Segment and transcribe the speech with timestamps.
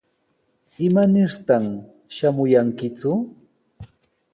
[0.87, 1.63] ¿Imanirtaq
[2.15, 3.11] shamuyankiku?